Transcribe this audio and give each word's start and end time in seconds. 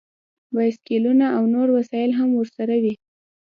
بایسکلونه 0.53 1.25
او 1.37 1.43
نور 1.53 1.67
وسایل 1.77 2.11
هم 2.19 2.29
ورسره 2.35 2.75
وي 2.83 2.93